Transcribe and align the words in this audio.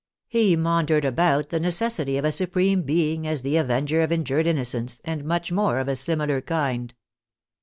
He 0.27 0.55
maundered 0.55 1.05
about 1.05 1.49
the 1.49 1.59
necessity 1.59 2.17
of 2.17 2.25
a 2.25 2.31
Supreme 2.31 2.81
Being 2.81 3.27
as 3.27 3.43
the 3.43 3.57
avenger 3.57 4.01
of 4.01 4.11
in 4.11 4.23
jured 4.23 4.47
innocence, 4.47 4.99
and 5.05 5.23
much 5.23 5.51
more 5.51 5.77
of 5.77 5.87
a 5.87 5.95
similar 5.95 6.41
kind. 6.41 6.91